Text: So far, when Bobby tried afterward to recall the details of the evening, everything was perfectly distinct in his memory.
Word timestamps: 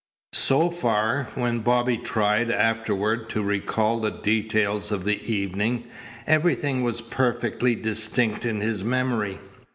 So 0.33 0.71
far, 0.71 1.27
when 1.35 1.59
Bobby 1.59 1.95
tried 1.95 2.49
afterward 2.49 3.29
to 3.29 3.43
recall 3.43 3.99
the 3.99 4.09
details 4.09 4.91
of 4.91 5.03
the 5.03 5.31
evening, 5.31 5.83
everything 6.25 6.81
was 6.81 7.01
perfectly 7.01 7.75
distinct 7.75 8.43
in 8.43 8.61
his 8.61 8.83
memory. 8.83 9.37